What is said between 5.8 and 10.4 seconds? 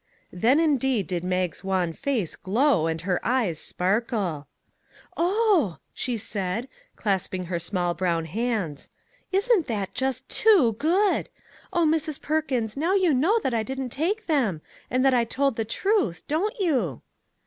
she said, clasping her small brown hands," isn't that just